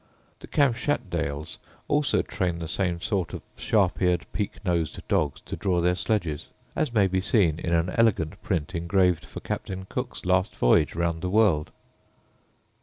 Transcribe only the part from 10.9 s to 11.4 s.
round the